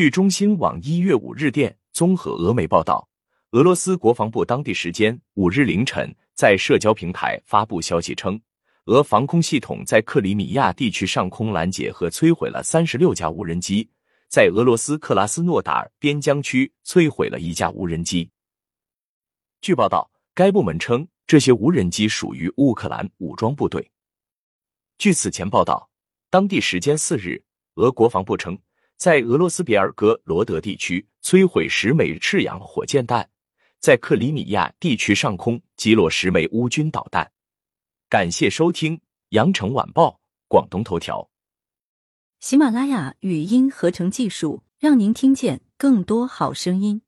[0.00, 3.06] 据中新网一月五日电综合俄媒报道，
[3.50, 8.40] 俄罗斯国防部当地时间五日凌晨在社交平台发布消息称，
[8.86, 13.86] 俄防空系统在克里米亚地区上空拦截和摧毁了三十六架无人机，
[14.30, 18.30] 在俄罗斯克拉斯诺达尔边疆区摧毁了一架无人机。
[19.60, 23.86] 据报道，该部门称这些无人机属于乌克兰武装部队。
[24.96, 25.90] 据此前报道，
[26.30, 27.44] 当地时间四日，
[27.74, 28.58] 俄国防部称，
[29.00, 33.26] 在俄罗斯别尔哥罗德地区摧毁十枚赤杨火箭弹，
[33.78, 37.32] 在克里米亚地区上空击落十枚乌军导弹。
[38.10, 38.98] 感谢收听
[39.30, 40.08] 《羊城晚报》
[40.48, 41.30] 广东头条。
[42.40, 47.00] 喜马拉雅语音合成技术，让您听见更多好声音。